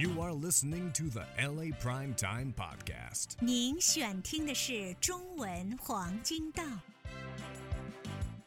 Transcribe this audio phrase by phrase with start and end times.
[0.00, 3.30] You are listening to the LA Prime Time Podcast.
[3.40, 6.80] 您选听的是中文黄金档。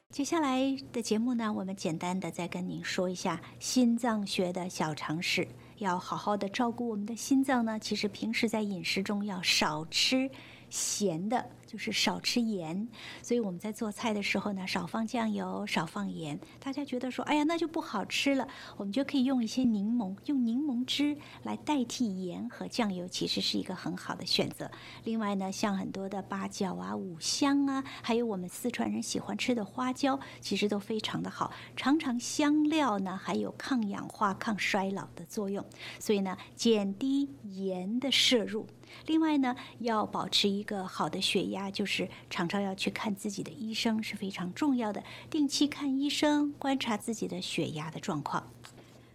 [0.09, 0.61] 接下来
[0.93, 5.45] 的节目呢，我们简单的再跟您说一下心脏学的小常识。
[5.79, 10.31] 要好好的照顾我们的心脏呢，其实平时在饮食中要少吃
[10.71, 12.87] 咸的，就是少吃盐。
[13.21, 16.39] 所以我们在做菜的时候呢，少放酱油，少放盐。
[16.59, 18.47] 大家觉得说，哎呀，那就不好吃了，
[18.77, 24.71] 我们就可以用一些柠檬，用柠檬汁来代替盐和酱油，其实是一个很好的选择。
[25.03, 31.51] 另外呢，像很多的八角啊、五香啊，还有我们四川人喜欢吃的花椒，其实都非常的好。
[31.75, 35.65] 常常香料呢，还有抗氧化、抗衰老的作用。
[35.99, 38.65] 所以呢，减低盐的摄入。
[39.05, 45.03] 另外呢，要保持一个好的血压，就是常常要去看自己的医生是非常重要的。
[45.29, 48.47] 定期看医生，观察自己的血压的状况。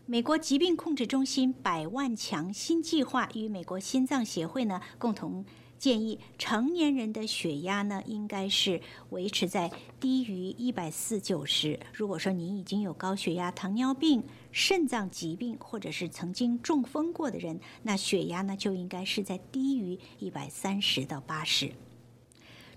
[0.06, 5.44] 美国疾病控制中心百万强心计划与美国心脏协会呢共同。
[5.78, 11.78] 建议成年人的血压呢，应该是维持在低于一百四九十。
[11.92, 21.72] 如果说您已经有高血压、糖尿病、肾脏疾病，或者是曾经中风过的人，那血压呢就应该是在低于一百三十到八十。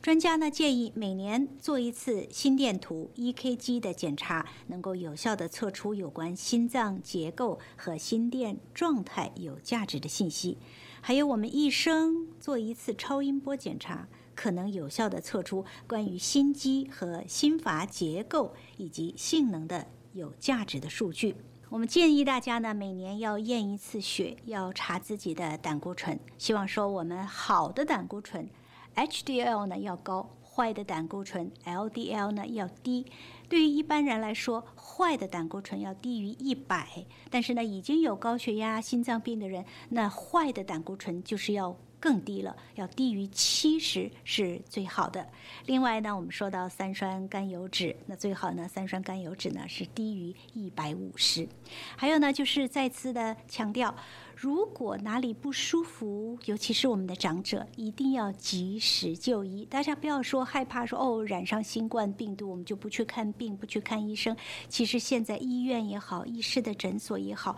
[0.02, 10.58] 专家呢建议每年做一次心电图 （EKG） 的检查，能够有效的测出有关心脏结构和心电状态有价值的信息。
[11.02, 21.36] 还有我们一生做一次超音波检查，可能有效的测出关于心肌和心阀结构以及性能的有价值的数据。
[21.70, 26.20] 我们建议大家呢每年要验一次血，要查自己的胆固醇。
[26.38, 28.50] 希望说我们好的胆固醇。
[28.96, 33.06] HDL 呢要高，坏的胆固醇 LDL 呢要低。
[33.48, 41.78] 对于一般人来说，坏的胆固醇要低于一百，但是呢，已经有高血压、心脏病的人，那坏的胆固醇就是要。
[42.00, 45.28] 更低了，要低于七十是最好的。
[45.66, 51.48] 另外呢，我们说到三酸甘油脂，那最好呢，三酸甘油脂呢是低于一百五十。
[51.96, 53.94] 还有呢，就是再次的强调，
[54.36, 59.66] 如果哪里不舒服，尤其是我们的长者，一定要及时就医。
[59.66, 64.36] 大家不要说害怕说哦，染上新冠病毒我们就不去看病，不去看医生。
[64.68, 67.58] 其实现在医院也好，医师的诊所也好，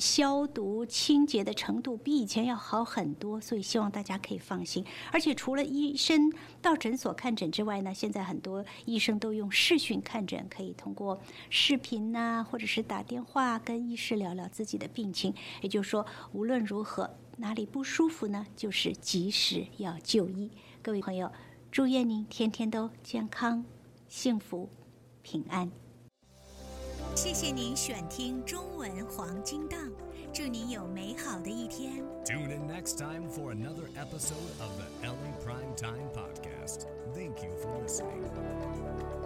[0.00, 3.66] 消毒清洁的程度比以前要好很多，所以。
[3.66, 6.32] 希望大家可以放心，而且除了医生
[6.62, 11.20] 到诊所看诊之外呢，现在很多医生都用视讯看诊，可以通过
[11.50, 15.34] 视频呐，或者是打电话跟医师聊聊自己的病情。
[15.62, 20.48] 也就是说，无论如何哪里不舒服呢，就是及时要就医。
[20.80, 21.32] 各位朋友，
[21.72, 23.64] 祝愿您天天都健康、
[24.08, 24.68] 幸福、
[25.22, 25.85] 平安。
[27.16, 29.90] 谢谢您选听中文黄金档。
[30.34, 32.04] 祝您有美好的一天。
[32.26, 36.84] Tune in next time for another episode of the LA Prime Time Podcast.
[37.14, 39.25] Thank you for listening.